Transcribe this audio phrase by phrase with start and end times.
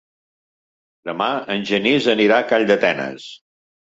[1.09, 1.27] Demà
[1.57, 3.29] en Genís anirà a Calldetenes.